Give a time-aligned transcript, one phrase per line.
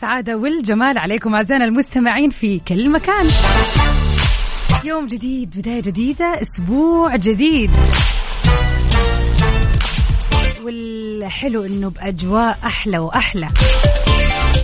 [0.00, 3.26] السعادة والجمال عليكم أعزائنا المستمعين في كل مكان.
[4.84, 7.70] يوم جديد بداية جديدة أسبوع جديد.
[10.62, 13.48] والحلو إنه بأجواء أحلى وأحلى.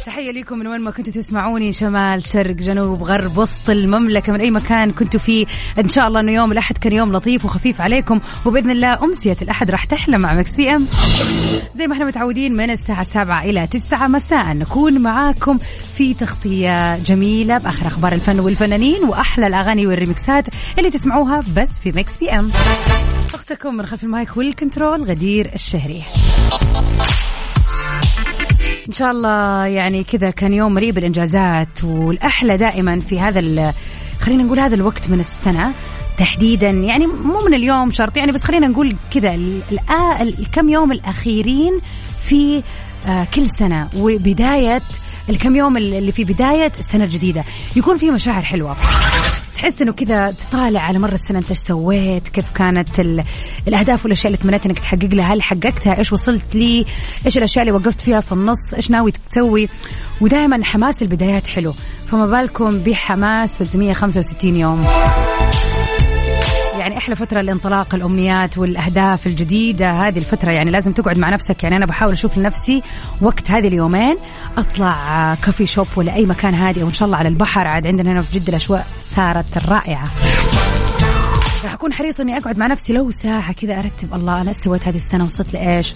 [0.06, 4.50] تحية لكم من وين ما كنتوا تسمعوني شمال شرق جنوب غرب وسط المملكة من أي
[4.50, 5.46] مكان كنتوا فيه.
[5.78, 8.20] إن شاء الله إنه يوم الأحد كان يوم لطيف وخفيف عليكم.
[8.46, 10.86] وبإذن الله أمسية الأحد راح تحلى مع Mix PM.
[11.74, 14.52] زي ما إحنا متعودين من الساعة 7 إلى 9 مساء.
[14.52, 15.58] نكون معاكم
[15.96, 20.44] في تغطية جميلة بآخر أخبار الفن والفنانين وأحلى الأغاني والريمكسات
[20.78, 22.48] اللي تسمعوها بس في Mix PM.
[23.34, 26.02] أختكم من خلف ال mic وال control غدير الشهري.
[28.88, 33.74] إن شاء الله يعني كذا كان يوم مليء بالإنجازات والأحلى دائما في هذا
[34.20, 35.72] خلينا نقول هذا الوقت من السنة
[36.18, 36.70] تحديدا.
[36.70, 39.38] يعني مو من اليوم شرط يعني بس خلينا نقول كذا
[40.20, 41.80] الكم يوم الأخيرين
[42.24, 42.62] في
[43.08, 44.82] آه، كل سنة وبداية
[45.28, 47.44] الكم يوم اللي في بداية السنة الجديدة.
[47.76, 48.76] يكون في مشاعر حلوة.
[49.56, 53.24] تحس إنه كذا تطالع على مر السنة أنت إيش سويت كيف كانت ال...
[53.68, 56.84] الأهداف والأشياء اللي تمنيت إنك تحقق لها هل حققتها؟ إيش وصلت لي؟
[57.26, 59.68] إيش الأشياء اللي وقفت فيها في النص؟ إيش ناوي تسوي؟
[60.20, 61.74] ودائما حماس البدايات حلو.
[62.06, 64.84] فما بالكم بحماس 365 يوم.
[66.78, 71.62] يعني أحلى فترة الانطلاق الأمنيات والأهداف الجديدة هذه الفترة يعني لازم تقعد مع نفسك.
[71.62, 72.82] يعني أنا بحاول أشوف لنفسي
[73.20, 74.16] وقت هذه اليومين
[74.58, 78.12] أطلع كوفي شوب ولا أي مكان هادي أو ان شاء الله على البحر عاد عندنا
[78.12, 80.08] هنا في جدة الاشواء صارت الرائعة.
[81.64, 84.96] راح أكون حريصه إني أقعد مع نفسي لو ساعة كذا أرتب الله أنا سويت هذه
[84.96, 85.94] السنة وصلت لإيش؟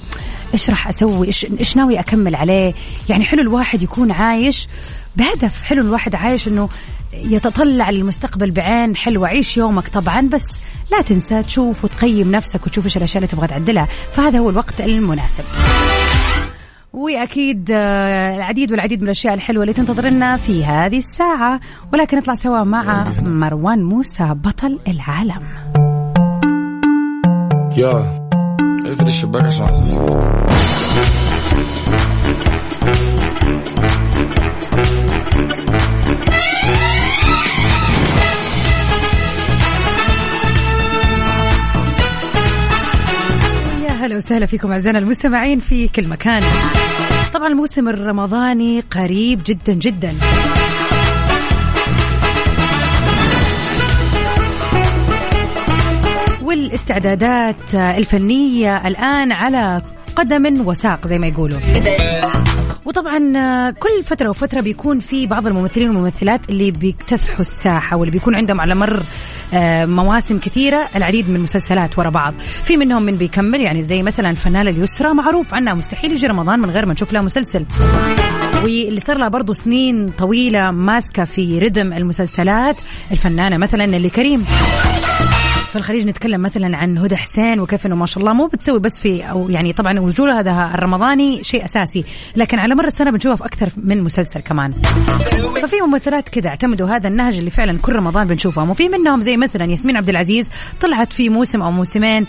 [0.54, 2.74] إيش راح أسوي؟ إيش إيش ناوي أكمل عليه؟
[3.08, 4.68] يعني حلو الواحد يكون عايش
[5.16, 6.68] بهدف حلو الواحد عايش إنه
[7.12, 10.46] يتطلع للمستقبل بعين حلوة عيش يومك طبعا بس
[10.92, 15.44] لا تنسى تشوف وتقيم نفسك وتشوف إيش الأشياء اللي تبغى تعدلها فهذا هو الوقت المناسب.
[16.92, 21.60] وأكيد آه، العديد والعديد من الأشياء الحلوة اللي تنتظرنا في هذه الساعة.
[21.92, 25.42] ولكن نطلع سوا مع مروان موسى بطل العالم.
[27.76, 28.20] يا
[28.86, 29.66] اقفل الشباك عشان
[44.00, 46.42] هلا وسهلا فيكم أعزائنا المستمعين في كل مكان.
[47.34, 50.14] طبعا الموسم الرمضاني قريب جدا جدا.
[56.42, 59.82] والاستعدادات الفنية الآن على
[60.16, 61.60] قدم وساق زي ما يقولوا.
[62.84, 63.18] وطبعا
[63.70, 68.74] كل فترة وفترة بيكون في بعض الممثلين والممثلات اللي بيكتسحوا الساحة واللي بيكون عندهم على
[68.74, 69.02] مر
[69.86, 72.34] مواسم كثيرة العديد من المسلسلات ورا بعض.
[72.64, 76.70] في منهم من بيكمل يعني زي مثلا الفنانة اليسرى معروف عنها مستحيل يجي رمضان من
[76.70, 77.66] غير ما نشوف لها مسلسل.
[78.64, 84.44] واللي صار لها برضو سنين طويلة ماسكة في ردم المسلسلات الفنانة مثلا اللي كريم.
[85.70, 89.00] في الخليج نتكلم مثلا عن هدى حسين وكيف إنه ما شاء الله مو بتسوي بس
[89.00, 92.04] في أو يعني طبعا وجودها هذا الرمضاني شيء أساسي
[92.36, 94.72] لكن على مر السنة بنشوفها في أكثر من مسلسل كمان.
[95.62, 99.64] ففي ممثلات كذا اعتمدوا هذا النهج اللي فعلا كل رمضان بنشوفهم وفي منهم زي مثلا
[99.64, 100.50] ياسمين عبد العزيز
[100.80, 102.26] طلعت في موسم أو موسمين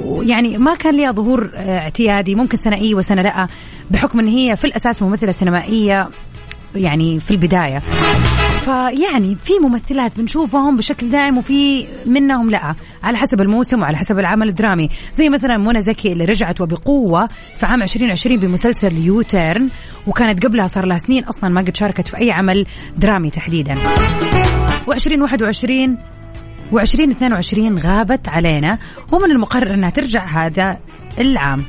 [0.00, 3.46] ويعني ما كان لها ظهور آه، اعتيادي ممكن سنة إي وسنة لأ
[3.90, 6.08] بحكم إن هي في الأساس ممثلة سينمائية.
[6.74, 7.82] يعني في البداية.
[8.64, 14.48] فيعني في ممثلات بنشوفهم بشكل دائم وفي منهم لا على حسب الموسم وعلى حسب العمل
[14.48, 14.88] الدرامي.
[15.14, 19.68] زي مثلا منى زكي اللي رجعت وبقوة في عام 2020 بمسلسل U-Turn
[20.06, 22.66] وكانت قبلها صار لها سنين أصلا ما قد شاركت في أي عمل
[22.96, 23.74] درامي تحديدا.
[24.86, 25.90] و2021
[26.72, 28.78] و2022 غابت علينا
[29.12, 30.78] ومن المقرر إنها ترجع هذا
[31.18, 31.64] العام.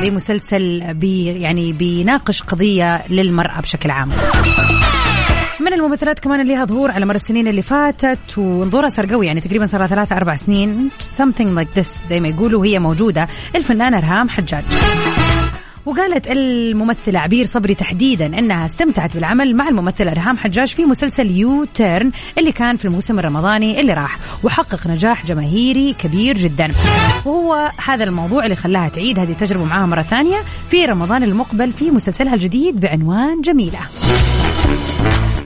[0.00, 4.08] بمسلسل بي يعني بيناقش قضية للمرأة بشكل عام.
[5.60, 9.40] من الممثلات كمان اللي لها ظهور على مر السنين اللي فاتت ونظورها صار قوي يعني
[9.40, 14.28] تقريبا صار ثلاثة أربع سنين something like this زي ما يقولوا هي موجودة الفنانة رهام
[14.28, 14.64] حجاج.
[15.86, 21.64] وقالت الممثلة عبير صبري تحديدا إنها استمتعت بالعمل مع الممثلة رهام حجاج في مسلسل يو
[21.74, 26.72] تيرن اللي كان في الموسم الرمضاني اللي راح وحقق نجاح جماهيري كبير جدا.
[27.24, 30.36] وهو هذا الموضوع اللي خلاها تعيد هذه التجربة معاها مرة ثانية
[30.70, 33.78] في رمضان المقبل في مسلسلها الجديد بعنوان جميلة.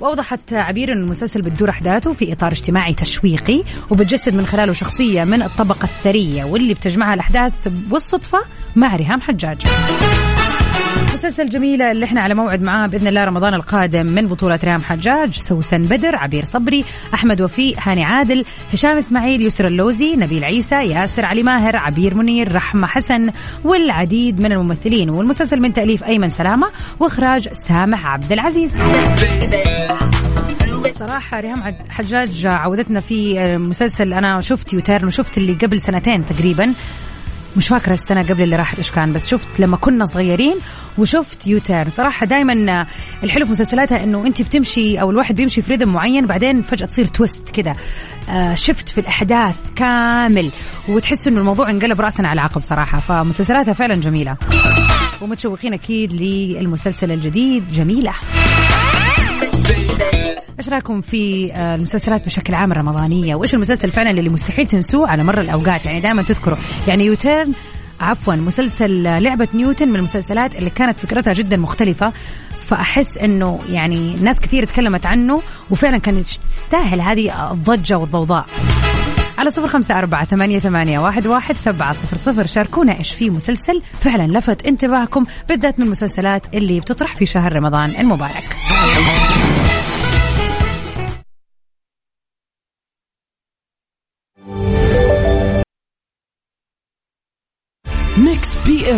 [0.01, 5.43] وأوضحت عبير إن المسلسل بتدور أحداثه في إطار اجتماعي تشويقي وبتجسد من خلاله شخصية من
[5.43, 7.53] الطبقة الثرية واللي بتجمعها الأحداث
[7.91, 8.41] والصدفه
[8.77, 9.59] مع ريهام حجاج.
[11.15, 15.35] مسلسل جميلة اللي إحنا على موعد معاه بإذن الله رمضان القادم من بطولة ريهام حجاج
[15.35, 16.85] سوسن بدر عبير صبري
[17.15, 22.55] أحمد وفيق هاني عادل هشام إسماعيل يسر اللوزي نبيل عيسى ياسر علي ماهر عبير منير
[22.55, 23.31] رحمة حسن
[23.65, 28.71] والعديد من الممثلين والمسلسل من تأليف أيمن سلامة وإخراج سامح عبد العزيز.
[30.99, 36.73] صراحة ريهام حجاج عودتنا في مسلسل أنا شفت U-Turn وشفت اللي قبل سنتين تقريبا.
[37.57, 40.55] مش فاكرة السنة قبل اللي راحت إيش كان بس شفت لما كنا صغيرين
[40.99, 42.87] وشفت U-Turn صراحة دائما
[43.23, 47.07] الحلو في مسلسلاتها إنه أنت بتمشي أو الواحد بيمشي في rhythm معين بعدين فجأة تصير
[47.07, 47.75] twist كذا
[48.31, 50.51] آه shift في الأحداث كامل
[50.89, 53.01] وتحس إنه الموضوع انقلب راسا على عقب صراحة.
[53.01, 54.37] فمسلسلاتها فعلا جميلة.
[55.21, 57.69] ومتشوقين أكيد للمسلسل الجديد.
[57.69, 58.13] جميلة.
[60.59, 65.25] إيش رأيكم في آه، المسلسلات بشكل عام الرمضانية؟ وإيش المسلسل فعلا اللي مستحيل تنسوه على
[65.25, 66.57] مر الأوقات؟ يعني دائما تذكروا
[66.89, 67.53] يعني يوتيرن
[68.01, 72.13] عفوا مسلسل لعبة نيوتن من المسلسلات اللي كانت فكرتها جدا مختلفة.
[72.67, 78.47] فأحس أنه يعني ناس كثير تكلمت عنه وفعلا كانت تستاهل هذه الضجة والضوضاء.
[79.39, 82.47] على صفر خمسة أربعة ثمانية, ثمانية واحد, واحد سبعة صفر صفر.
[82.47, 87.91] شاركونا إيش في مسلسل فعلا لفت انتباهكم بالذات من المسلسلات اللي بتطرح في شهر رمضان
[87.91, 88.57] المبارك.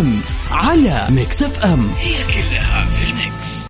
[0.03, 0.21] ام
[0.51, 3.67] على Mix FM هي كلها في ال mix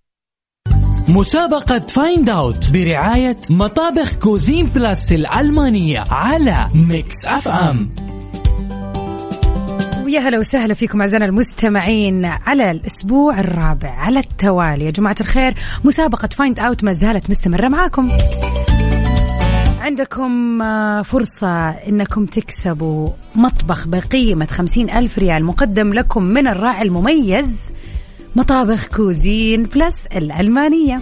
[1.09, 7.95] مسابقة Find Out برعاية مطابخ Cuisine Plus الألمانية على Mix FM
[10.05, 14.85] ويا هلا وسهلا فيكم أعزائنا المستمعين على الأسبوع الرابع على التوالي.
[14.85, 18.13] يا جماعة الخير مسابقة Find Out ما زالت مستمرة معاكم.
[19.83, 27.73] عندكم آه، فرصة أنكم تكسبوا مطبخ بقيمة خمسين ألف ريال مقدم لكم من الراعي المميز
[28.37, 30.99] مطابخ Cuisine Plus الألمانية.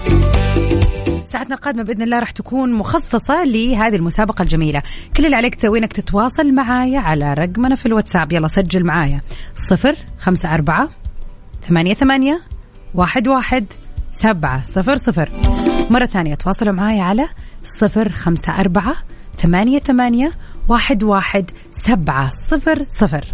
[1.25, 4.83] ساعتنا القادمة بإذن الله راح تكون مخصصة لهذه المسابقة الجميلة.
[5.17, 8.33] كل اللي عليك تسويه انك تتواصل معايا على رقمنا في الواتساب.
[8.33, 9.21] يلا سجل معايا.
[9.55, 10.89] صفر خمسة أربعة
[11.69, 12.41] ثمانية ثمانية
[12.95, 13.67] واحد واحد
[14.11, 15.31] سبعة صفر صفر.
[15.91, 17.29] مرة ثانية تواصلوا معايا على
[17.65, 18.97] صفر خمسة أربعة
[19.39, 20.33] ثمانية ثمانية
[20.69, 23.25] واحد واحد سبعة صفر صفر.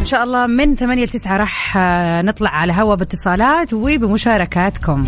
[0.00, 5.04] إن شاء الله من ثمانية لتسعة راح آه، نطلع على هوا باتصالات وبمشاركاتكم.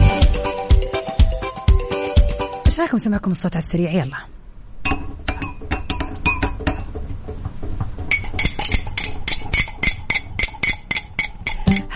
[2.67, 4.36] إيش رايكم سمعكم الصوت على السريع؟ يلا.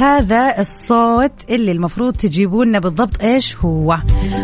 [0.00, 3.98] هذا الصوت اللي المفروض تجيبوا لنا بالضبط إيش هو.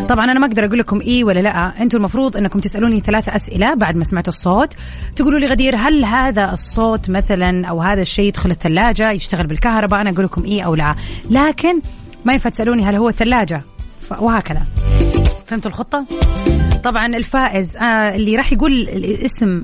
[0.09, 1.81] طبعا أنا ما أقدر أقول لكم إيه ولا لا.
[1.81, 4.73] أنتم المفروض إنكم تسألوني ثلاثة أسئلة بعد ما سمعتوا الصوت.
[5.15, 10.09] تقولوا لي غدير هل هذا الصوت مثلا أو هذا الشيء يدخل الثلاجة يشتغل بالكهرباء؟ أنا
[10.09, 10.95] أقول لكم إيه أو لا.
[11.29, 11.81] لكن
[12.25, 13.61] ما ينفع تسألوني هل هو الثلاجة.
[14.19, 14.61] وهكذا.
[15.45, 16.05] فهمتوا الخطة؟
[16.87, 18.89] طبعا الفائز آه اللي راح يقول
[19.25, 19.63] اسم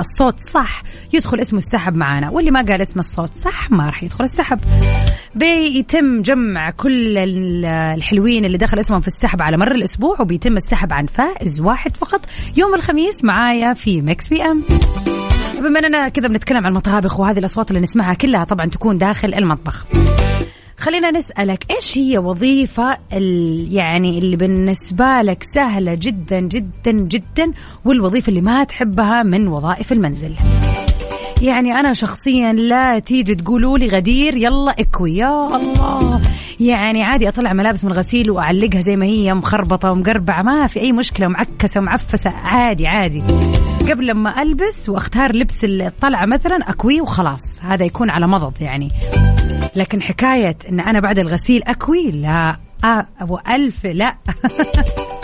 [0.00, 4.24] الصوت صح يدخل اسمه السحب معانا واللي ما قال اسم الصوت صح ما راح يدخل
[4.24, 4.60] السحب.
[5.34, 7.18] بيتم جمع كل
[7.64, 12.20] الحلوين اللي دخل اسمهم في السحب على مر الأسبوع وبيتم السحب عن فائز واحد فقط
[12.56, 14.62] يوم الخميس معايا في Mix PM.
[15.58, 19.86] بما إننا كذا بنتكلم عن المطابخ وهذه الأصوات اللي نسمعها كلها طبعا تكون داخل المطبخ.
[20.78, 22.98] خلينا نسألك إيش هي وظيفة
[23.70, 27.52] يعني اللي بالنسبة لك سهلة جدا جدا جدا
[27.84, 30.34] والوظيفة اللي ما تحبها من وظائف المنزل؟
[31.42, 36.20] يعني أنا شخصيا لا تيجي تقولوا لي غدير يلا إكوي يا الله.
[36.60, 40.92] يعني عادي أطلع ملابس من الغسيل وأعلقها زي ما هي مخربطة ومقربعة ما في أي
[40.92, 42.30] مشكلة ومعكسة ومعفسة.
[42.30, 43.22] عادي عادي.
[43.90, 47.60] قبل لما ألبس وأختار لبس الطلعة مثلا أكويه وخلاص.
[47.62, 48.88] هذا يكون على مضض يعني.
[49.76, 52.56] لكن حكاية إن أنا بعد الغسيل أكوي لا.
[53.20, 54.14] ابو الف لا.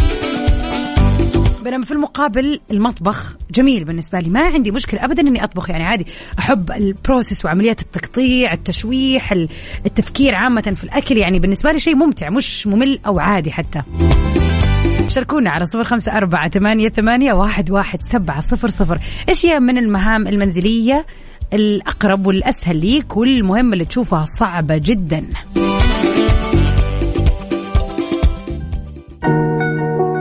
[1.62, 4.30] بينما في المقابل المطبخ جميل بالنسبة لي.
[4.30, 6.06] ما عندي مشكلة ابدا إني أطبخ يعني عادي.
[6.38, 9.48] أحب البروسيس وعمليات التقطيع التشويح ال-
[9.86, 13.82] التفكير عامة في الأكل يعني بالنسبة لي شيء ممتع مش ممل أو عادي حتى.
[15.08, 18.98] شاركونا على صفر خمسة أربعة ثمانية, ثمانية واحد, واحد سبعة صفر صفر.
[19.28, 21.06] إيش هي من المهام المنزلية
[21.52, 25.26] الأقرب والأسهل ليك والمهمة اللي تشوفها صعبة جدا؟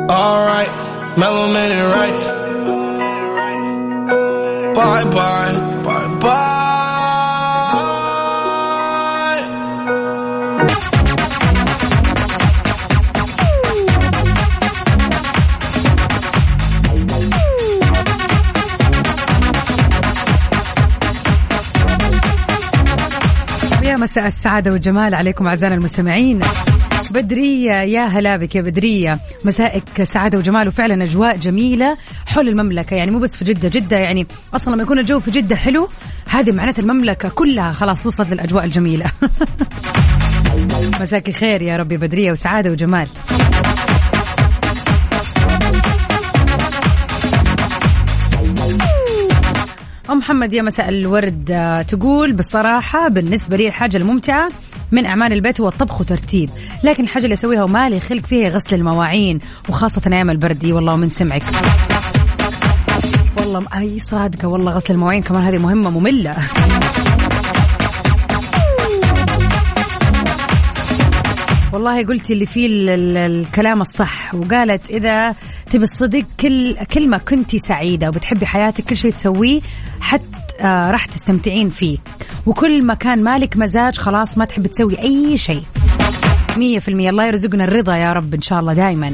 [0.10, 0.72] Alright,
[1.18, 2.20] mellow minute right.
[4.75, 6.62] Bye bye, bye bye.
[24.01, 26.41] مساء السعادة والجمال عليكم أعزائنا المستمعين
[27.12, 27.74] بدرية.
[27.74, 29.20] يا هلا بك يا بدرية.
[29.46, 31.98] مسائك سعادة وجمال وفعلا أجواء جميلة.
[32.25, 33.70] حول المملكة يعني مو بس في جدة.
[33.70, 35.89] جدة يعني أصلا لما يكون الجو في جدة حلو
[36.30, 39.06] هذه معناتها المملكة كلها خلاص وصلت للأجواء الجميلة.
[41.01, 43.08] مساك خير يا ربي بدرية وسعادة وجمال.
[50.10, 51.51] أم محمد يا مساء الورد.
[51.51, 54.50] آه، تقول بالصراحة بالنسبة لي الحاجة الممتعة
[54.92, 56.50] من أعمال البيت هو الطبخ وترتيب.
[56.84, 60.66] لكن الحاجة اللي أسويها ومالي خلق فيها غسل المواعين وخاصة أيام البرد.
[60.66, 61.44] والله من سمعك.
[63.38, 64.48] والله أي صادقة.
[64.48, 66.36] والله غسل المواعين كمان هذه مهمة مملة.
[71.74, 74.36] والله قلتي اللي فيه ال- ال- الكلام الصح.
[74.36, 75.36] وقالت إذا
[75.72, 79.62] تبي الصدق كل كل ما كنتي سعيدة وبتحبي حياتك كل شيء تسويه
[80.02, 80.24] حتى
[80.62, 81.98] آه راح تستمتعين فيه.
[82.46, 85.63] وكل ما كان مالك مزاج خلاص ما تحب تسوي أي شيء.
[86.58, 89.12] مية في المية الله يرزقنا الرضا يا رب إن شاء الله دائما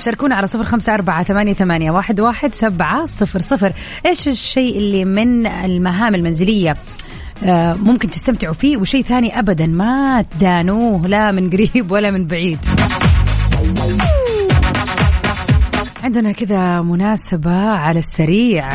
[0.00, 3.72] شاركونا على صفر خمسة أربعة ثمانية, ثمانية واحد, واحد سبعة صفر صفر.
[4.06, 6.74] إيش الشيء اللي من المهام المنزلية
[7.44, 12.58] آه، ممكن تستمتعوا فيه؟ وشيء ثاني أبدا ما تدانوه لا من قريب ولا من بعيد.
[16.02, 18.68] عندنا كذا مناسبة على السريع.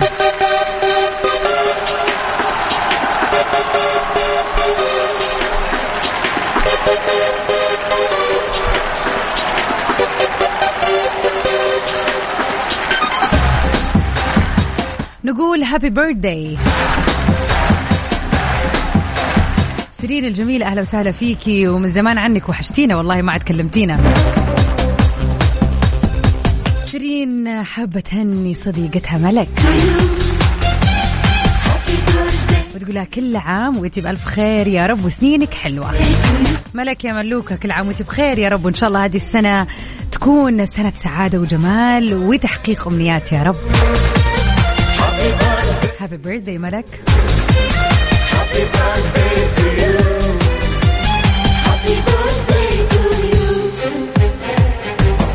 [15.51, 16.57] نقول هابي بيرثداي
[19.91, 23.99] سيرين الجميلة أهلا وسهلا فيكي ومن زمان عنك وحشتينا والله ما عاد كلمتينا.
[26.91, 29.49] سيرين حابة تهني صديقتها ملك.
[32.75, 35.91] وتقول لها كل عام وانت بألف خير يا رب وسنينك حلوة.
[36.73, 39.67] ملك يا ملوكة كل عام وانت بخير يا رب وإن شاء الله هذه السنة
[40.11, 43.55] تكون سنة سعادة وجمال وتحقيق أمنيات يا رب.
[46.01, 46.85] هابي بيرثداي ملك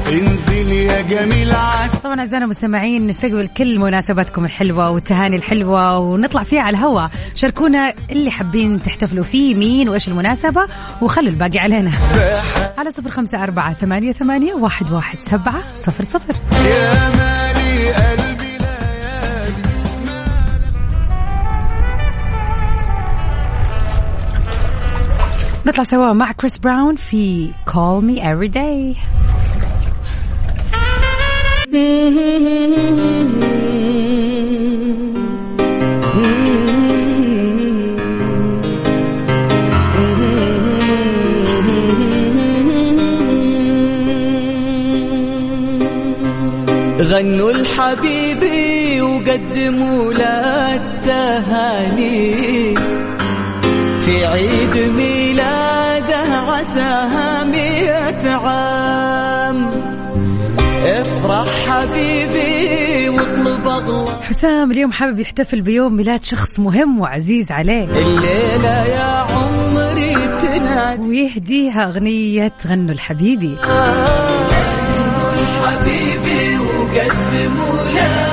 [0.08, 1.52] انزل يا جميل
[2.04, 8.30] طبعا أعزائنا المستمعين نستقبل كل مناسباتكم الحلوة والتهاني الحلوة ونطلع فيها على الهواء شاركونا اللي
[8.30, 10.66] حابين تحتفلوا فيه مين وإيش المناسبة
[11.02, 11.90] وخلوا الباقي علينا.
[12.78, 16.34] على صفر خمسة أربعة ثمانية ثمانية واحد واحد سبعة صفر صفر.
[16.64, 17.55] يا
[25.66, 28.96] نطلع سوا مع كريس براون في Call Me Every Day.
[47.00, 52.36] غنوا الحبيبي وقدموا له التهاني.
[54.06, 56.16] في عيد ميلاده
[56.48, 59.70] عساها مئة عام.
[60.84, 64.22] افرح حبيبي واطلب أغلى.
[64.22, 67.84] حسام اليوم حابب يحتفل بيوم ميلاد شخص مهم وعزيز عليه.
[67.84, 71.02] الليلة يا عمري تنادي.
[71.02, 73.56] ويهديها أغنية غنوا الحبيبي
[75.64, 78.25] حبيبي وقدموا له.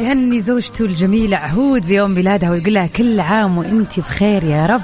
[0.00, 4.82] يهني زوجته الجميلة عهود بيوم ميلادها ويقول لها كل عام وانت بخير يا رب.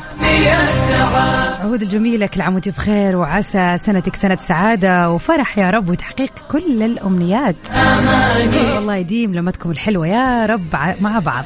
[1.60, 6.82] عهود الجميلة كل عام وانت بخير وعسى سنتك سنة سعادة وفرح يا رب وتحقيق كل
[6.82, 7.56] الأمنيات.
[8.74, 11.44] والله يديم لمتكم الحلوة يا رب مع بعض.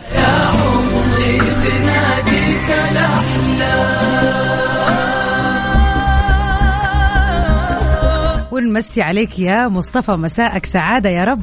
[8.52, 11.42] ونمسي عليك يا مصطفى مساءك سعادة يا رب.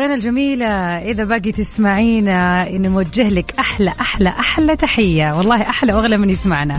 [0.00, 0.66] ورانا الجميلة.
[0.98, 5.36] إذا باقي تسمعينا نوجه لك أحلى أحلى أحلى تحية.
[5.36, 6.78] والله أحلى وأغلى من يسمعنا.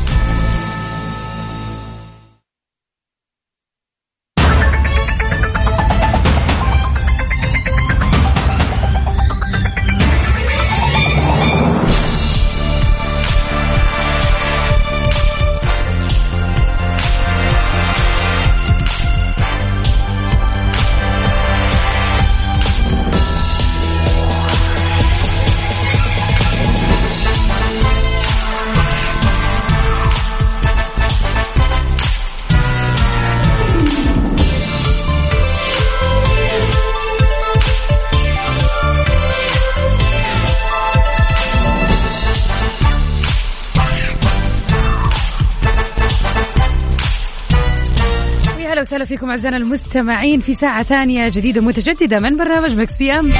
[49.01, 53.31] وسهلا فيكم أعزائنا المستمعين في ساعة ثانية جديدة متجددة من برنامج Mix PM.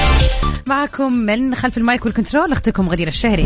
[0.67, 3.45] معكم من خلف المايك وال control أختكم غدير الشهري.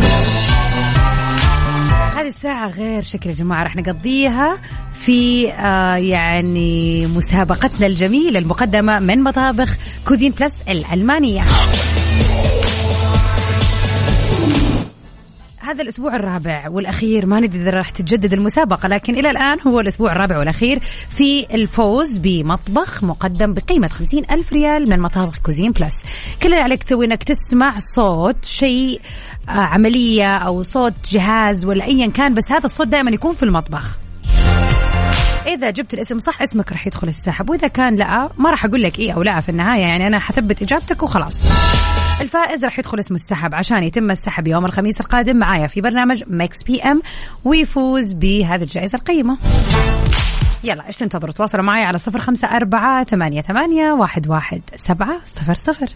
[2.16, 4.58] هذه الساعة غير شكل يا جماعة راح نقضيها
[5.06, 11.42] في آه يعني مسابقتنا الجميلة المقدمة من مطابخ Cuisine Plus الألمانية.
[15.66, 20.12] هذا الأسبوع الرابع والأخير ما ندري إذا راح تتجدد المسابقة لكن إلى الآن هو الأسبوع
[20.12, 20.80] الرابع والأخير
[21.10, 26.04] في الفوز بمطبخ مقدم بقيمة خمسين ألف ريال من مطابخ Cuisine Plus
[26.44, 29.02] كل اللي عليك تسوي أنك تسمع صوت شيء
[29.50, 33.98] آه، عملية أو صوت جهاز ولا أيا كان بس هذا الصوت دائما يكون في المطبخ.
[35.48, 39.00] إذا جبت الاسم صح اسمك راح يدخل السحب وإذا كان لا ما راح أقول لك
[39.00, 41.44] إيه أو لا في النهاية يعني أنا حثبت إجابتك وخلاص.
[42.22, 46.64] الفائز راح يدخل اسم السحب عشان يتم السحب يوم الخميس القادم معايا في برنامج Mix
[46.64, 47.02] PM
[47.46, 49.38] ويفوز بهذه الجائزة القيمة.
[50.64, 55.54] يلا إيش تنتظروا تواصلوا معي على صفر خمسة أربعة ثمانية, ثمانية واحد, واحد سبعة صفر
[55.54, 55.88] صفر.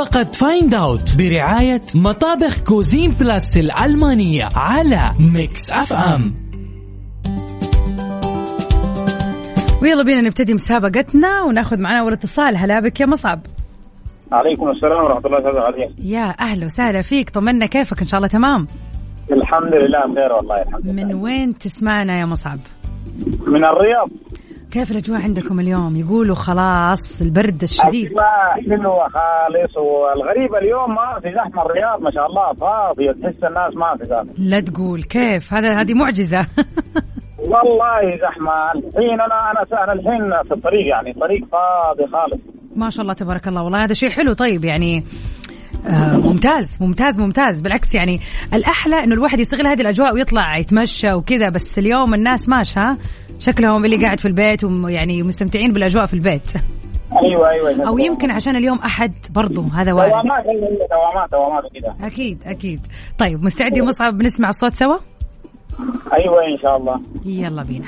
[0.00, 6.49] مسابقة Find Out برعاية مطابخ Cuisine Plus الألمانية على Mix FM
[9.82, 12.56] ويلا بينا نبتدي مسابقتنا وناخذ معنا أول اتصال.
[12.56, 13.40] هلا بك يا مصعب.
[14.32, 17.30] عليكم السلام ورحمة الله وبركاته يا أهلا وسهلا فيك.
[17.30, 18.66] طمنا كيفك؟ إن شاء الله تمام.
[19.32, 21.04] الحمد لله بخير والله الحمد لله.
[21.04, 22.58] من وين تسمعنا يا مصعب؟
[23.46, 24.10] من الرياض.
[24.70, 28.12] كيف الأجواء عندكم اليوم؟ يقولوا خلاص البرد الشديد.
[28.70, 33.96] حلوة خالص والغريب اليوم ما في زحمة الرياض ما شاء الله فاضية تحس الناس ما
[33.96, 34.32] في زحمة.
[34.38, 36.46] لا تقول كيف؟ هذا هذه معجزة.
[37.50, 39.50] والله زحمة الحين أنا
[39.84, 42.42] أنا الحين في الطريق يعني الطريق فاضي خالص.
[42.76, 44.32] ما شاء الله تبارك الله والله هذا شيء حلو.
[44.32, 45.04] طيب يعني
[45.86, 47.60] آه ممتاز ممتاز ممتاز.
[47.60, 48.20] بالعكس يعني
[48.54, 52.86] الأحلى إنه الواحد يستغل هذه الأجواء ويطلع يتمشى وكذا بس اليوم الناس ماشى
[53.38, 56.52] شكلهم اللي قاعد في البيت ويعني مستمتعين بالأجواء في البيت.
[57.22, 60.44] أيوه أيوه أو يمكن عشان اليوم أحد برضو هذا وارد دوامات
[60.90, 62.80] دوامات دوامات كده أكيد أكيد.
[63.18, 64.96] طيب مستعد يا مصعب نسمع الصوت سوا؟
[66.12, 67.00] أيوه إن شاء الله.
[67.24, 67.86] يلا بينا.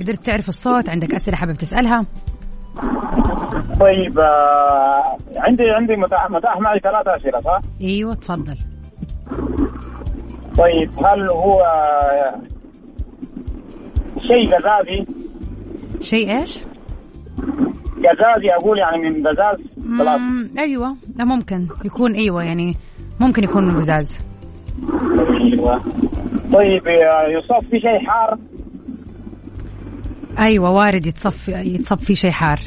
[0.00, 2.06] قدرت تعرف الصوت؟ عندك أسئلة حابب تسألها؟
[3.80, 8.56] طيب آه عندي عندي متاح متاح معي ثلاثة أسئلة صح؟ أيوة تفضل.
[10.58, 11.62] طيب هل هو
[14.26, 15.06] شيء غازي
[16.00, 16.58] شيء إيش؟
[18.06, 19.58] غازي أقول يعني من بزاز
[20.58, 22.74] أيوة ده ممكن يكون أيوة يعني
[23.20, 24.20] ممكن يكون من قزاز
[25.42, 25.82] أيوه.
[26.52, 26.82] طيب
[27.28, 28.38] يصاب في شيء حار؟
[30.38, 32.58] أيوة وارد يتصف يتصب فيه شيء حار.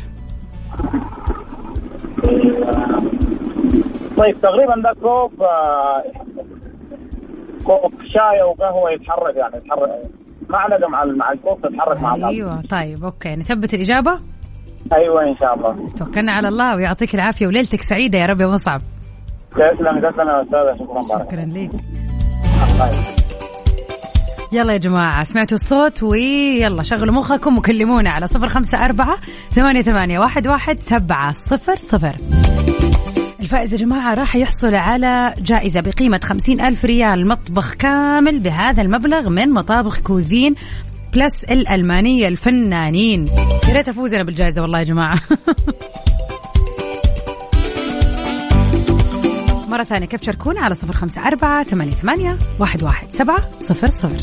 [4.17, 6.03] طيب تقريبا ده كوب آه،
[7.63, 10.09] كوب شاي أو قهوة يتحرك يعني يتحرك.
[10.49, 12.23] ما علاقه مع مع الكوب تتحرك مع بعض.
[12.23, 13.35] أيوة طيب okay.
[13.35, 14.19] نثبت الإجابة؟
[14.93, 15.89] أيوه إن شاء الله.
[15.97, 18.81] توكلنا على الله ويعطيك العافية وليلتك سعيدة يا رب يا مصعب.
[19.51, 21.71] تسلم تسلم يا أستاذ شكرا بارك شكرا لك.
[24.51, 29.17] يلا يا جماعة سمعتوا الصوت؟ ويلا شغلوا مخكم وكلمونا على صفر خمسة أربعة
[29.51, 32.15] ثمانية, ثمانية واحد, واحد سبعة صفر صفر.
[33.39, 39.29] الفائز يا جماعة راح يحصل على جائزة بقيمة خمسين ألف ريال مطبخ كامل بهذا المبلغ
[39.29, 40.55] من مطابخ Cuisine
[41.13, 43.25] Plus الألمانية الفنانين.
[43.67, 45.19] يا ريت أفوز أنا بالجائزة والله يا جماعة.
[49.69, 54.21] مرة ثانية كيف تشاركونا على صفر خمسة أربعة ثمانية, ثمانية واحد, واحد سبعة صفر صفر.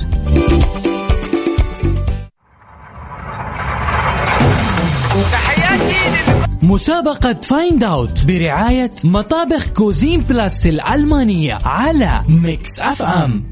[6.65, 13.45] مسابقة Find Out برعاية مطابخ Cuisine Plus الألمانية على Mix FM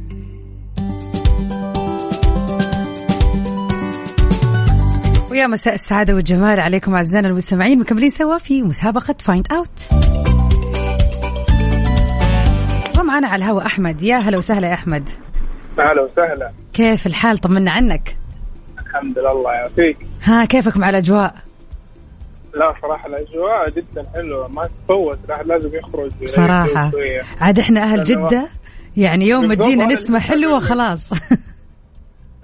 [5.31, 9.89] ويا مساء السعادة والجمال عليكم أعزائنا المستمعين مكملين سوا في مسابقة Find Out
[12.99, 14.03] ومعنا على الهواء أحمد.
[14.03, 15.11] يا هلا وسهلا يا أحمد.
[15.79, 16.51] أهلا وسهلا.
[16.73, 18.17] كيف الحال؟ طمنا عنك.
[18.87, 19.97] الحمد لله الله يعافيك.
[20.25, 21.35] ها كيفك مع الأجواء؟
[22.55, 27.23] لا صراحة الأجواء جدا حلوة ما تفوت الواحد لازم يخرج صراحة شوية.
[27.41, 28.49] عاد إحنا أهل لأنه جدة
[28.97, 29.87] يعني يوم ما تجينا
[30.19, 30.75] حلوة فعلاً.
[30.75, 31.11] خلاص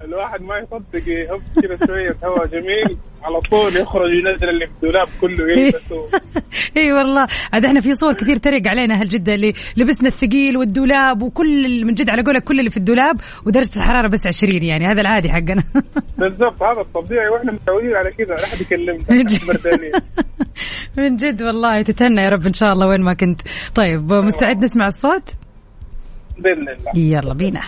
[0.03, 5.07] الواحد ما يصدق يهب كذا شوية هواء جميل على طول يخرج ينزل اللي في الدولاب
[5.21, 6.07] كله يلبسه
[6.77, 7.27] اي والله.
[7.53, 11.93] عاد إحنا في صور كثير ترق علينا أهل جده اللي لبسنا الثقيل والدولاب وكل من
[11.93, 15.63] جد على قولك كل اللي في الدولاب ودرجة الحرارة بس 20 يعني هذا العادي حقنا.
[16.19, 19.03] بالضبط هذا الطبيعي وإحنا متعودين على كذا لا احد يكلمنا
[20.97, 23.41] من جد والله تتهنى يا رب إن شاء الله وين ما كنت.
[23.75, 25.33] طيب مستعد نسمع الصوت؟
[26.37, 26.91] بإذن الله.
[26.95, 27.61] يلا بينا.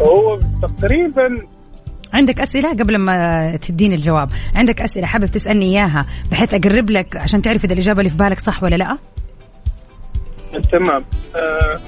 [0.00, 1.46] هو تقريبا
[2.12, 7.42] عندك أسئلة قبل ما تديني الجواب؟ عندك أسئلة حابب تسألني إياها بحيث أقرب لك عشان
[7.42, 8.98] تعرف إذا الإجابة اللي في بالك صح ولا لأ؟
[10.72, 11.04] تمام.
[11.36, 11.80] آه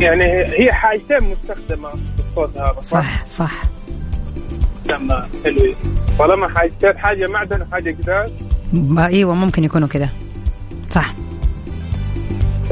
[0.00, 1.98] يعني هي حاجتين مستخدمة في
[2.30, 3.62] الصوت هذا صح؟ صح صح.
[4.84, 5.74] تمام حلوين
[6.18, 7.96] طالما حاجتين حاجة معدن وحاجه
[8.72, 10.08] ما- إيوه ممكن يكونوا كذا
[10.90, 11.14] صح.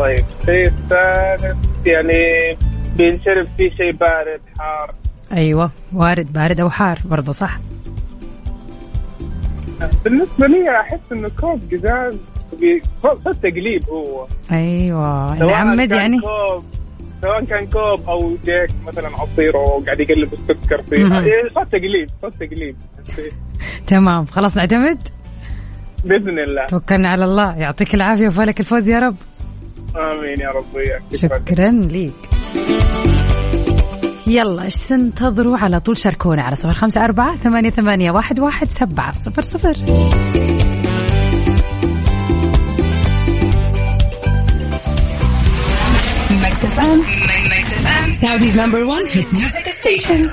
[0.00, 0.24] طيب.
[0.48, 2.56] الثالث يعني
[2.96, 4.94] بينشرب فيه شيء بارد حار.
[5.32, 7.58] أيوه وارد بارد أو حار برضه صح؟
[10.04, 12.16] بالنسبة لي أحس إنه كوب قزاز
[13.02, 14.26] صوت تقليب هو.
[14.52, 15.38] أيوه.
[15.38, 16.20] سواء نعمد كان يعني.
[16.20, 16.64] كوب
[17.22, 21.04] سواء كان كوب أو جيك مثلا عصير وقاعد يقلب السكر فيه.
[21.04, 21.24] مهم.
[21.24, 22.76] إيه، صوت تقليب صوت تقليب.
[23.86, 24.98] تمام خلاص نعتمد؟
[26.04, 26.66] بإذن الله.
[26.66, 27.56] توكلنا على الله.
[27.58, 29.16] يعطيك العافية وفالك الفوز يا رب.
[29.96, 32.12] آمين يا رب وياك شكرا ليك
[34.26, 39.12] يلا إيش تنتظروا على طول شاركونا على صفر خمسة أربعة ثمانية, ثمانية واحد, واحد سبعة
[39.12, 39.74] صفر صفر
[46.42, 46.98] Mix FM.
[47.52, 48.08] Mix FM.
[48.20, 50.32] Saudi's number one hit music station.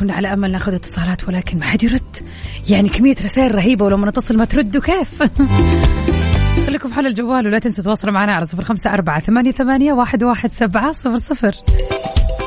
[0.00, 2.16] كنا على أمل ناخذ اتصالات ولكن ما حد يرد.
[2.68, 5.22] يعني كمية رسائل رهيبة ولما نتصل ما تردوا كيف؟
[6.66, 10.52] خليكم حول الجوال ولا تنسوا تواصلوا معنا على صفر خمسة أربعة ثمانية, ثمانية واحد, واحد
[10.52, 11.54] سبعة صفر صفر.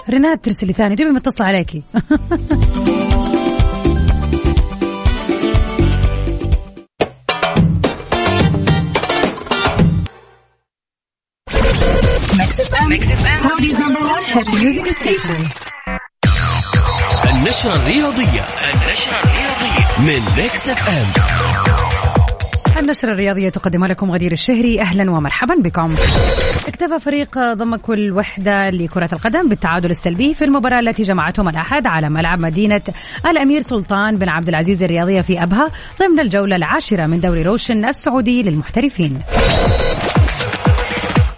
[0.10, 1.84] رناد ترسلي ثاني دوبي متصلة عليكي.
[13.44, 15.40] Saudi's number one hit music station.
[17.44, 18.42] النشرة الرياضية.
[18.74, 20.00] النشرة الرياضية.
[20.00, 21.06] من Mix FM
[22.80, 24.82] النشرة الرياضية تقدمها لكم غدير الشهري.
[24.82, 25.96] أهلا ومرحبا بكم.
[26.68, 32.42] اكتفى فريق ضمك الوحدة لكرة القدم بالتعادل السلبي في المباراة التي جمعتهم الأحد على ملعب
[32.42, 32.82] مدينة
[33.26, 38.44] الأمير سلطان بن عبد العزيز الرياضية في أبها ضمن الجولة العاشرة من دوري روشن السعودي
[38.44, 39.20] للمحترفين.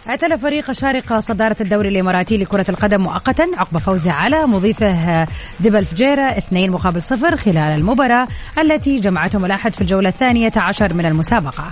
[0.10, 3.48] اعتلى فريق شارقة صدارة الدوري الإماراتي لكرة القدم مؤقتا.
[3.58, 5.28] عقب فوزه على مضيفه
[5.60, 11.06] دبل فجيرة اثنين مقابل صفر خلال المباراة التي جمعتهم الأحد في الجولة الثانية عشر من
[11.06, 11.63] المسابقة.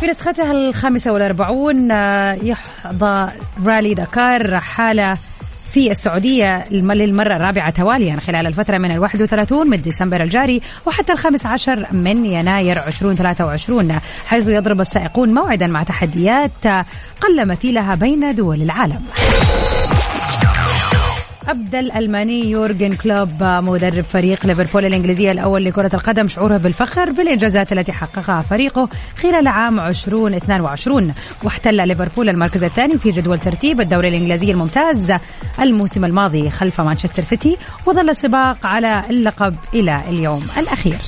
[0.00, 3.28] في نسختها الخامسة والأربعون آه، يحظى
[3.64, 5.18] رالي دكار حالة
[5.72, 11.46] في السعودية للمرة الرابعة تواليا خلال الفترة من الواحد وثلاثون من ديسمبر الجاري وحتى الخامس
[11.46, 16.66] عشر من يناير 2023 حيث يضرب السائقون موعدا مع تحديات
[17.20, 19.02] قل مثيلها بين دول العالم.
[21.48, 27.92] أبدى الألماني يورجن كلوب مدرب فريق ليفربول الإنجليزية الأول لكرة القدم شعوره بالفخر بالإنجازات التي
[27.92, 28.88] حققها فريقه
[29.22, 35.12] خلال عام 2022 واحتل ليفربول المركز الثاني في جدول ترتيب الدوري الإنجليزي الممتاز
[35.60, 37.56] الموسم الماضي خلف مانشستر سيتي
[37.86, 40.98] وظل السباق على اللقب إلى اليوم الأخير.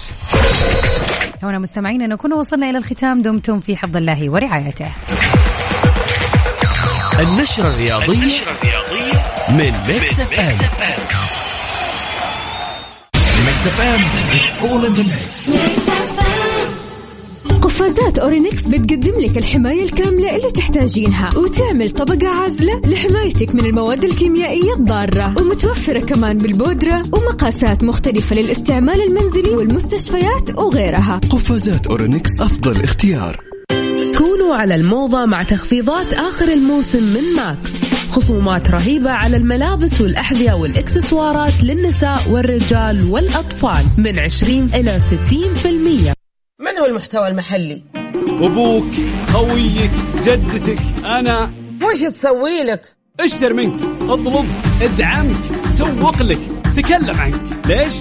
[1.42, 3.22] هنا مستمعينا نكون وصلنا إلى الختام.
[3.22, 4.88] دمتم في حفظ الله ورعايته.
[7.20, 8.32] النشرة الرياضية.
[9.50, 10.56] من Mix FM
[13.46, 14.00] Mix FM
[14.38, 15.50] it's all in the mix.
[17.62, 24.74] قفازات أورينكس بتقدم لك الحماية الكاملة اللي تحتاجينها وتعمل طبقة عازلة لحمايتك من المواد الكيميائية
[24.74, 31.20] الضارة ومتوفرة كمان بالبودرة ومقاسات مختلفة للاستعمال المنزلي والمستشفيات وغيرها.
[31.30, 33.40] قفازات أورينكس أفضل اختيار.
[34.18, 37.99] كونوا على الموضة مع تخفيضات آخر الموسم من ماكس.
[38.10, 45.66] خصومات رهيبة على الملابس والأحذية والإكسسوارات للنساء والرجال والأطفال من 20 إلى 60%
[46.60, 47.82] من هو المحتوى المحلي؟
[48.28, 48.84] أبوك
[49.32, 49.90] خويك
[50.24, 51.50] جدتك أنا
[51.82, 54.46] وش تسوي لك؟ اشتر منك اطلب
[54.82, 55.36] ادعمك
[55.72, 56.40] سوق لك
[56.76, 57.94] تكلم عنك ليش؟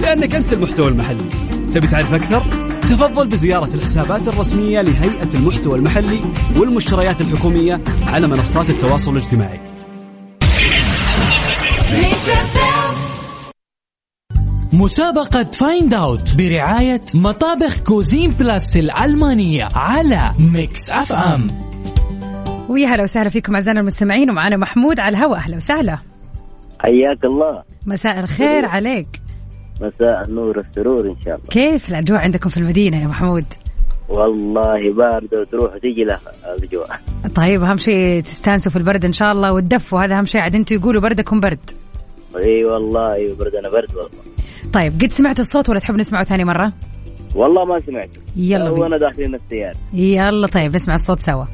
[0.00, 1.30] لأنك أنت المحتوى المحلي
[1.74, 6.20] تبي تعرف أكثر؟ تفضل بزيارة الحسابات الرسمية لهيئة المحتوى المحلي
[6.56, 9.60] والمشتريات الحكومية على منصات التواصل الاجتماعي.
[14.72, 21.46] مسابقة Find Out برعاية مطابخ Cuisine Plus الألمانية على Mix FM
[22.68, 25.38] ويا هلا وسهلا فيكم أعزائنا المستمعين ومعنا محمود على الهواء.
[25.38, 25.98] أهلا وسهلا.
[26.80, 27.62] حياك الله.
[27.86, 29.27] مساء الخير عليك.
[29.80, 31.48] مساء النور والسرور إن شاء الله.
[31.50, 33.44] كيف الأجواء عندكم في المدينة يا محمود؟
[34.08, 36.20] والله باردة وتروح وتيجي لها
[36.56, 37.00] الأجواء.
[37.34, 40.04] طيب أهم شيء تستانسوا في البرد إن شاء الله وتدفوا.
[40.04, 40.40] هذا أهم شيء.
[40.40, 41.70] عاد أنتوا يقولوا بردكم برد.
[42.36, 44.10] إي والله أيوه برد أنا برد والله.
[44.72, 46.72] طيب قد سمعتوا الصوت ولا تحب نسمعه ثاني مرة؟
[47.34, 48.20] والله ما سمعته.
[48.36, 48.80] يلا بينا.
[48.82, 49.76] وأنا داخلين السيارة.
[49.92, 51.44] يلا طيب نسمع الصوت سوا.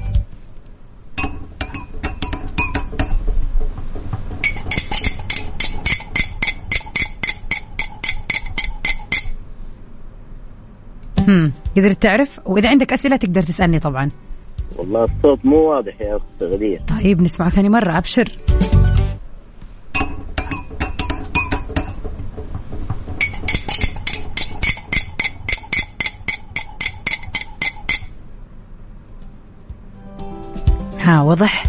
[11.76, 14.10] قدرت تعرف وإذا عندك أسئلة تقدر تسألني طبعا.
[14.76, 16.80] والله الصوت مو واضح يا اخت غدير.
[16.88, 18.38] طيب نسمعه ثاني مرة أبشر.
[30.98, 31.64] ها وضح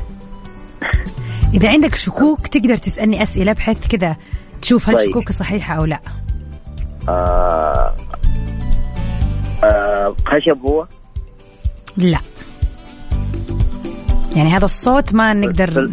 [1.53, 4.15] إذا عندك شكوك تقدر تسألني أسئلة بحيث كذا
[4.61, 5.09] تشوف هل طيب.
[5.09, 5.99] شكوكي صحيحة أو لا.
[7.09, 7.95] آه
[10.25, 10.87] خشب هو
[11.97, 12.19] لا.
[14.35, 15.87] يعني هذا الصوت ما نقدر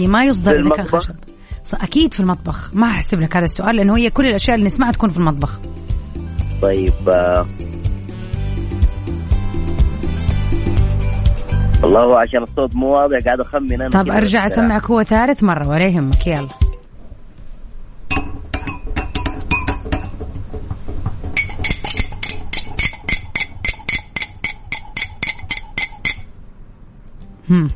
[0.00, 1.14] ما يصدر إذا كان المطبخ؟ خشب.
[1.74, 2.70] أكيد في المطبخ.
[2.74, 5.58] ما أحسب لك هذا السؤال لأنه هي كل الأشياء اللي نسمعها تكون في المطبخ.
[6.62, 7.46] طيب آه
[11.82, 14.52] والله هو عشان الصوت مو واضح قاعد أخمن أنا طب كده أرجع بس.
[14.52, 16.26] أسمعك هو ثالث مرة ولا يهمك.
[16.26, 16.48] يلا.
[27.50, 27.70] هم.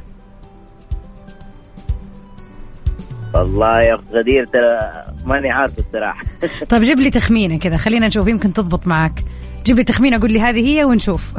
[3.35, 6.25] والله يا اخت غدير ترى ماني عارف الصراحة
[6.71, 9.25] طيب جيب لي تخمينة كذا خلينا نشوف يمكن تضبط معك
[9.65, 11.33] جيب لي تخمينة قول لي هذه هي ونشوف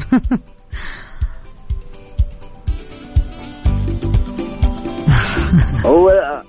[5.85, 6.41] هو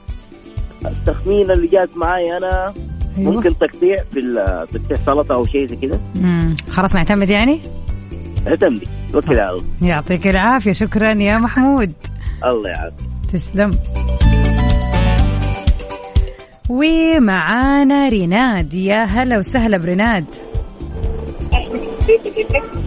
[0.87, 2.75] التخمين اللي جات معي أنا
[3.18, 3.33] أيوة.
[3.33, 4.20] ممكن تقطيع في
[4.73, 6.57] تقطيع سلطه أو شيء زي مم.
[6.70, 7.61] خلاص نعتمد يعني
[8.49, 10.73] اعتمدي توكل على الله يعطيك العافية.
[10.73, 11.93] شكرا يا محمود.
[12.45, 13.07] الله يعافيك.
[13.33, 13.71] تسلم.
[16.69, 20.25] ومعانا ريناد يا هلا وسهلا بريناد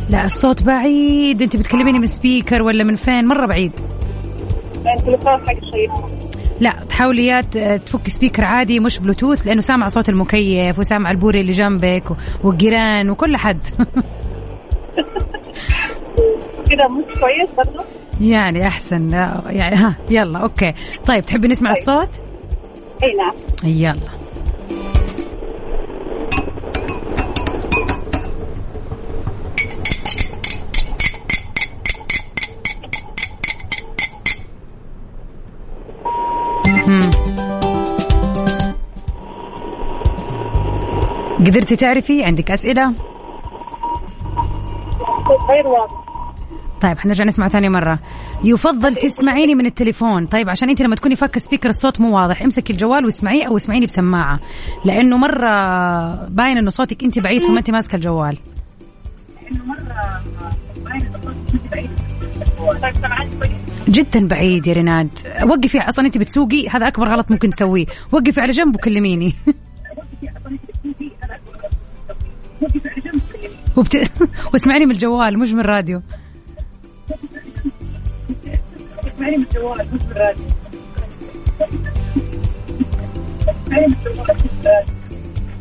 [0.09, 1.41] لا الصوت بعيد.
[1.41, 3.71] انت بتكلميني من speaker ولا من فين؟ مرة بعيد.
[4.97, 5.55] التليفون حق
[6.59, 7.41] لا تحاولي يا
[7.77, 12.03] تفك speaker عادي مش بلوتوث لأنه سامع صوت المكيف وسامع البوري اللي جنبك
[12.43, 13.59] والجيران وكل حد.
[16.69, 17.83] كذا مش كويس برضه؟
[18.21, 19.11] يعني أحسن
[19.49, 20.73] يعني ها يلا أوكي.
[21.05, 22.09] طيب تحبي نسمع الصوت؟
[23.03, 23.33] أي نعم.
[23.63, 24.17] يلا.
[41.39, 42.93] قدرتي تعرفي؟ عندك أسئلة؟
[45.49, 46.06] غير واضح.
[46.81, 47.99] طيب حنرجع نسمع ثاني مرة.
[48.43, 50.25] يفضل تسمعيني من التليفون.
[50.25, 53.85] طيب عشان انت لما تكوني فاكة سبيكر الصوت مو واضح امسكي الجوال واسمعيه أو اسمعيني
[53.85, 54.39] بسماعة.
[54.85, 55.49] لأنه مرة
[56.29, 58.37] باين إنه صوتك انت بعيد فما انت ماسكة الجوال.
[63.89, 65.09] جدا بعيد يا ريناد.
[65.43, 67.85] وقفي أصلا انت بتسوقي هذا أكبر غلط ممكن تسويه.
[68.11, 69.33] وقفي على جنب وكلميني.
[73.77, 74.11] وبت...
[74.53, 76.01] واسمعيني من الجوال مش من الراديو.
[79.35, 79.57] مش
[80.09, 80.45] بالراديو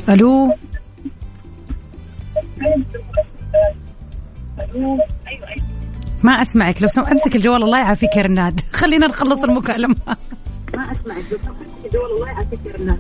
[0.09, 0.55] ألو؟
[2.63, 2.85] أيوه
[5.29, 5.49] أيوه.
[6.23, 7.03] ما أسمعك لو سم...
[7.03, 8.61] أمسك الجوال الله يعافيك يا رناد.
[8.81, 9.97] خلينا نخلص المكالمة.
[10.75, 12.99] ما أسمعك بس امسك الجوال الله يعافيك يا المكالمة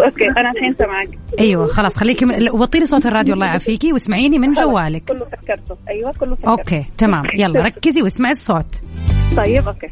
[0.00, 1.08] okay أنا الحين سامعك
[1.40, 2.50] أيوه خلاص خليكي من...
[2.50, 5.04] وطيني صوت الراديو الله يعافيكي واسمعيني من جوالك.
[5.04, 7.24] كله سكرته أيوه كله سكرته okay تمام.
[7.34, 8.80] يلا ركزي واسمعي الصوت.
[9.36, 9.90] طيب okay.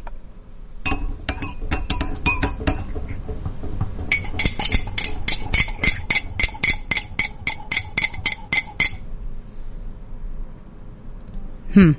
[11.77, 11.95] هم.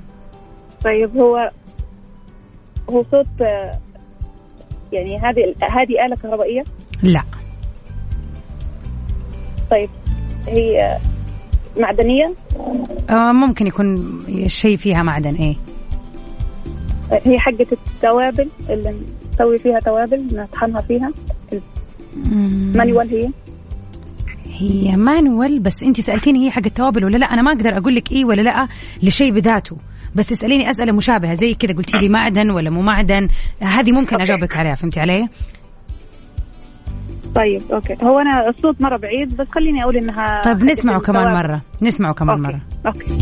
[0.83, 1.51] طيب هو
[2.89, 3.27] هو صوت
[4.93, 6.63] يعني هذه هذه آلة كهربائية؟
[7.03, 7.23] لا.
[9.71, 9.89] طيب
[10.47, 10.97] هي
[11.77, 12.33] معدنية؟
[13.09, 13.95] آه ممكن يكون
[14.27, 15.55] الشيء فيها معدن إيه.
[17.25, 18.95] هي حقة التوابل اللي
[19.33, 21.11] نسوي فيها توابل نطحنها فيها؟
[22.75, 23.29] مانيوال هي؟
[24.59, 28.11] هي مانوال بس انت سألتيني هي حق التوابل ولا لا؟ أنا ما أقدر أقول لك
[28.11, 28.67] إيه ولا لا
[29.03, 29.77] لشيء بذاته.
[30.15, 33.27] بس تسأليني أسئلة مشابهة زي كذا قلتي لي معدن ولا مو معدن
[33.61, 35.29] هذه ممكن أجاوبك عليها فهمتي علي؟
[37.35, 37.95] طيب okay.
[38.03, 41.33] هو أنا الصوت مرة بعيد بس خليني أقول إنها طيب نسمعه كمان.
[41.33, 42.59] مرة نسمعه كمان مرة.
[42.85, 43.19] okay.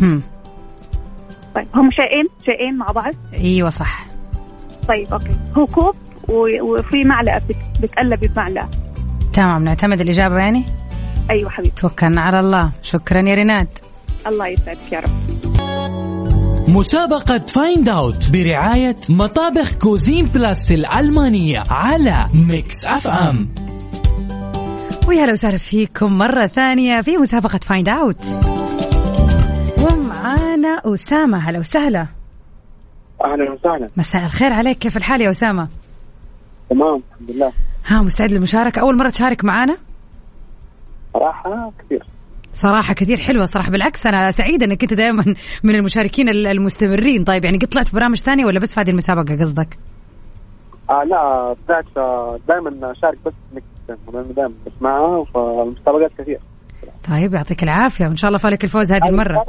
[0.00, 0.22] هم.
[1.54, 4.07] طيب هم شيئين؟ شيئين مع بعض؟ أيوه صح.
[4.88, 5.36] طيب okay.
[5.56, 5.94] هو كوب
[6.28, 8.68] وفي معلقة بت- بتقلبي بمعلقة.
[9.32, 10.64] تمام نعتمد الإجابة يعني؟
[11.30, 12.70] أيوه حبيبي توكلنا على الله.
[12.82, 13.68] شكرا يا ريناد
[14.26, 15.10] الله يسعدك يا رب.
[16.68, 23.48] مسابقة Find Out برعاية مطابخ Cuisine Plus الألمانية على Mix FM
[25.08, 28.20] ويا هلا وسهلا فيكم مرة ثانية في مسابقة Find Out
[29.78, 31.38] ومعانا أسامة.
[31.38, 32.06] هلا وسهلا.
[33.24, 33.88] أهلا وسهلا.
[33.96, 34.78] مساء الخير عليك.
[34.78, 35.68] كيف الحال يا أسامة؟
[36.70, 37.52] تمام الحمد لله.
[37.86, 39.76] ها مستعد للمشاركة؟ أول مرة تشارك معانا؟
[41.14, 42.06] صراحة كثير.
[42.52, 43.70] صراحة كثير حلوة صراحة.
[43.70, 45.24] بالعكس أنا سعيدة أنك أنت دائما
[45.64, 47.24] من المشاركين ال- المستمرين.
[47.24, 49.78] طيب يعني قد طلعت في برامج ثانية ولا بس في هذه المسابقة قصدك؟
[50.90, 51.84] آه لا طلعت
[52.48, 53.32] دائما أشارك بس
[54.36, 54.52] دائما.
[54.66, 56.38] بسمعها فالمسابقات كثير
[57.10, 59.44] طيب يعطيك العافية وإن شاء الله فالك الفوز هذه المرة.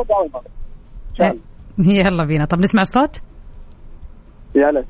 [1.20, 1.36] الله
[1.80, 2.46] يلا بينا.
[2.46, 3.22] طب نسمع الصوت؟
[4.56, 4.86] يا ليت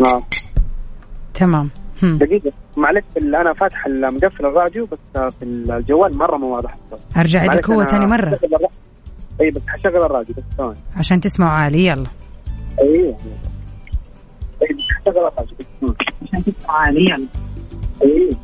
[0.00, 0.22] نعم.
[1.34, 1.70] تمام.
[2.02, 2.52] دقيقة.
[2.76, 6.76] معلش أنا فاتح مقفل الراديو بس في الجوال مرة مو واضح.
[7.16, 8.38] معلش أعيدك هو ثاني مرة.
[9.40, 10.78] أي بس حشغل الراديو بس ثواني.
[10.96, 11.86] عشان تسمعوا عالي.
[11.86, 12.06] يلا.
[12.80, 13.14] أي
[14.62, 15.66] أي بس حشغل الراديو بس
[16.22, 17.26] عشان تسمع عالي يلا.
[18.02, 18.36] أي.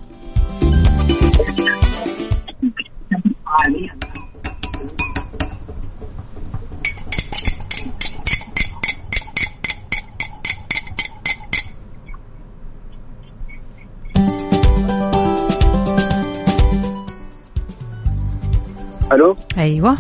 [19.12, 19.98] ألو؟ أيوه.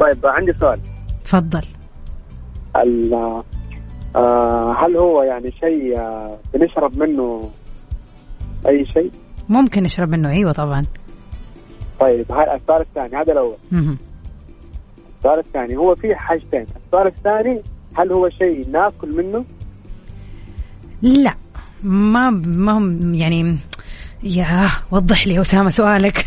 [0.00, 0.80] طيب عندي سؤال.
[1.24, 1.62] تفضل.
[4.16, 7.50] آه هل هو يعني شيء آه، بنشرب منه
[8.68, 9.10] أي شيء؟
[9.48, 10.84] ممكن نشرب منه أيوه طبعا.
[12.00, 13.56] طيب هاي السؤال الثاني هذا الأول.
[15.18, 17.62] السؤال الثاني هو في حاجتين السؤال الثاني
[17.94, 19.44] هل هو شيء ناكل منه؟
[21.02, 21.34] لا
[21.82, 23.56] ما ما يعني
[24.22, 26.26] يا وضح لي أسامة سؤالك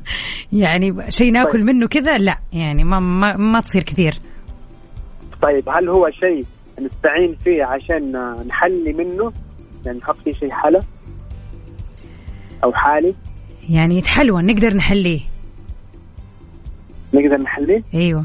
[0.52, 1.64] يعني شيء ناكل طيب.
[1.64, 4.18] منه كذا لا يعني ما ما, ما تصير كثير
[5.42, 6.44] طيب هل هو شيء
[6.80, 8.12] نستعين فيه عشان
[8.46, 9.32] نحلي منه؟
[9.86, 10.80] يعني نحط فيه شيء حلا؟
[12.64, 13.14] أو حالي
[13.68, 15.20] يعني يتحلون نقدر نحليه
[17.14, 18.24] نقدر نحليه؟ أيوه.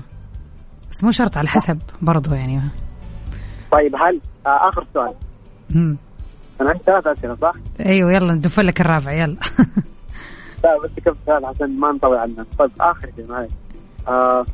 [0.92, 2.62] بس مو شرط على حسب برضو يعني.
[3.72, 5.14] طيب هل آه آخر سؤال.
[5.70, 5.98] مم.
[6.62, 7.54] أنا عندي ثلاث أسئلة صح؟
[7.86, 9.36] أيوه يلا ندف لك الرابع يلا.
[10.64, 13.48] لا بس كم سؤال عشان ما نطول على الناس طيب آخر شيء معي
[14.08, 14.46] آه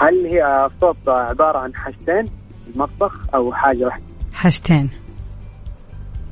[0.00, 2.24] هل هي الصوت عبارة عن حاجتين
[2.74, 4.90] المطبخ أو حاجة واحدة؟ حاجتين.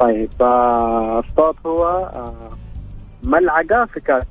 [0.01, 2.51] طيب آه الصوت هو آه
[3.27, 4.25] ملعقة في كاس.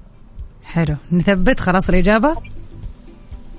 [0.65, 0.95] حلو.
[1.11, 2.35] نثبت خلاص الإجابة؟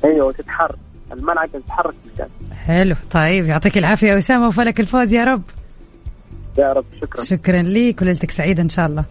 [0.05, 0.79] أيوه تتحرك
[1.13, 2.31] الملعقة تتحرك في الكاس.
[2.67, 2.95] حلو.
[3.11, 5.43] طيب يعطيك العافية يا اسامه وفلك الفوز يا رب.
[6.59, 7.25] يا رب شكرا.
[7.25, 9.05] شكرا ليك وليلتك سعيدة إن شاء الله.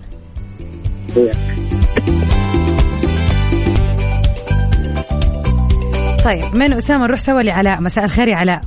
[6.25, 7.81] طيب من أسامة نروح سوا لعلاء.
[7.81, 8.61] مساء الخير يا علاء.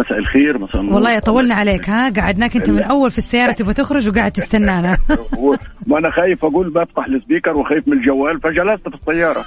[0.00, 0.94] مساء الخير مساء النور.
[0.94, 2.82] والله طولنا عليك ها؟ قعدناك انت من.
[2.82, 4.98] أول في السيارة تبغى تخرج وقاعد تستنانا.
[5.86, 9.44] ما أنا خايف أقول بفتح السبيكر وخايف من الجوال فجلست في السياره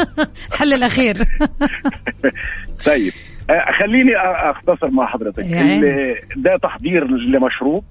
[0.58, 1.16] حل الأخير.
[2.86, 3.12] طيب
[3.50, 4.10] آه، خليني
[4.50, 5.38] أختصر مع حضرتك.
[5.38, 7.84] ال- ده تحضير لمشروب.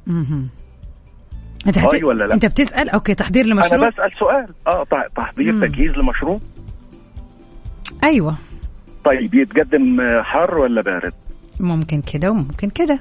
[1.68, 2.04] أنت هاي حت...
[2.04, 4.48] ولا لا؟ أنت بتسأل؟ أوكي تحضير أنا لمشروع بسأل سؤال.
[4.68, 5.66] آه ط- تحضير مم.
[5.66, 6.42] تجهيز لمشروب؟
[8.04, 8.36] أيوه.
[9.06, 11.14] طيب يتقدم آه، حار ولا بارد؟
[11.60, 13.00] ممكن كده وممكن كده.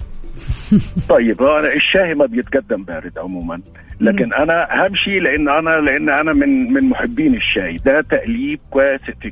[1.14, 3.61] طيب أنا الشاي ما بيتقدم بارد عموما
[4.00, 7.76] لكن أنا همشي لأن أنا لأن أنا من من محبين الشاي.
[7.76, 8.61] ده تقليب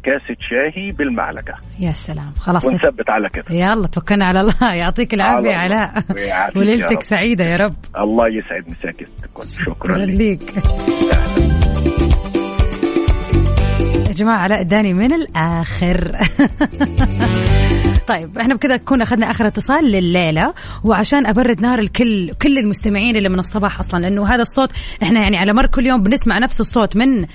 [0.04, 1.54] كاسة شاي بالمعلقة.
[1.78, 2.32] يا سلام.
[2.40, 3.44] خلاص ونثبت على كده.
[3.50, 4.74] يلا توكلنا على الله.
[4.82, 5.56] يعطيك العافية.
[5.56, 6.04] علاء.
[6.56, 7.02] وليلتك.
[7.02, 7.74] سعيدة يا رب.
[7.98, 10.42] الله يسعد مساكن شكرا شكرا لك ليك.
[14.08, 16.18] يا جماعة علاء اداني من الآخر.
[18.06, 20.54] طيب إحنا بكذا كنا أخذنا آخر اتصال لليله
[20.84, 24.70] وعشان أبرد نار الكل كل المستمعين اللي من الصباح أصلا لأنه هذا الصوت
[25.02, 27.26] إحنا يعني على مر كل يوم بنسمع نفس الصوت من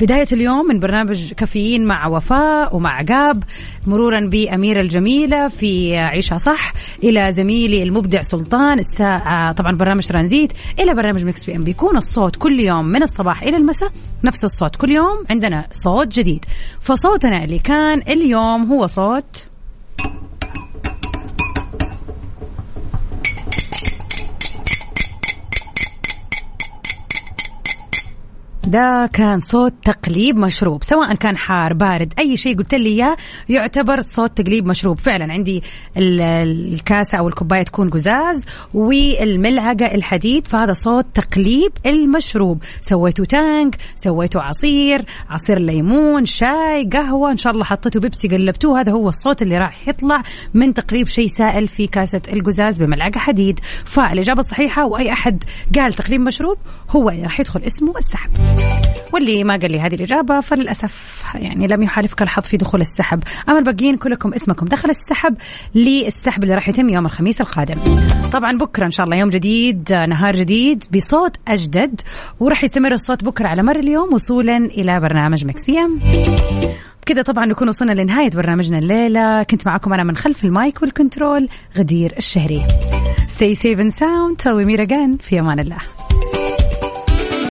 [0.00, 3.44] بداية اليوم من برنامج كافيين مع وفاء ومع عقاب
[3.86, 6.72] مرورا بأميرة الجميلة في عيشها صح
[7.02, 11.64] إلى زميلي المبدع سلطان الساعة طبعا برنامج ترانزيت إلى برنامج Mix PM.
[11.64, 13.90] بيكون الصوت كل يوم من الصباح إلى المساء
[14.24, 16.44] نفس الصوت كل يوم عندنا صوت جديد.
[16.80, 19.44] فصوتنا اللي كان اليوم هو صوت
[28.70, 30.84] ده كان صوت تقليب مشروب.
[30.84, 33.16] سواء كان حار بارد أي شيء قلت لي إياه
[33.48, 34.98] يعتبر صوت تقليب مشروب.
[34.98, 35.62] فعلا عندي
[35.96, 36.20] ال-
[36.74, 42.62] الكاسة أو الكوباية تكون قزاز والملعقة الحديد فهذا صوت تقليب المشروب.
[42.80, 48.80] سويته تانك سويته عصير عصير ليمون شاي قهوة إن شاء الله حطيته بيبسي قلبتوه.
[48.80, 50.22] هذا هو الصوت اللي راح يطلع
[50.54, 53.60] من تقليب شيء سائل في كاسة القزاز بملعقة حديد.
[53.84, 55.44] فالإجابة الصحيحة وأي أحد
[55.76, 56.56] قال تقليب مشروب
[56.90, 58.59] هو اللي راح يدخل اسمه السحب.
[59.12, 63.22] واللي ما قال لي هذه الإجابة فللأسف يعني لم يحالفك الحظ في دخول السحب.
[63.48, 65.36] أما الباقيين كلكم اسمكم دخل السحب
[65.74, 67.76] للسحب اللي راح يتم يوم الخميس القادم.
[68.32, 72.00] طبعا بكرة إن شاء الله يوم جديد نهار جديد بصوت أجدد
[72.40, 75.98] وراح يستمر الصوت بكرة على مر اليوم وصولا إلى برنامج Mix PM.
[77.06, 79.42] كده طبعا نكون وصلنا لنهاية برنامجنا الليلة.
[79.42, 82.62] كنت معكم أنا من خلف ال mic وال control غدير الشهري.
[83.26, 84.42] Stay safe and sound.
[84.42, 85.22] Till we meet again.
[85.22, 86.09] في أمان الله.